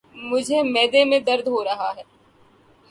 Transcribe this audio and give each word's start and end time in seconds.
مجھے 0.29 0.61
معدے 0.63 1.03
میں 1.05 1.19
درد 1.19 1.47
ہو 1.47 1.63
رہا 1.63 1.91
ہے۔ 1.97 2.03